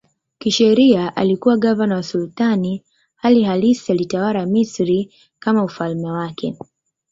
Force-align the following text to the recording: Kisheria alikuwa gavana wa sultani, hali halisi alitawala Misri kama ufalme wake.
Kisheria 0.39 1.15
alikuwa 1.15 1.57
gavana 1.57 1.95
wa 1.95 2.03
sultani, 2.03 2.83
hali 3.15 3.43
halisi 3.43 3.91
alitawala 3.91 4.45
Misri 4.45 5.13
kama 5.39 5.63
ufalme 5.63 6.11
wake. 6.11 6.57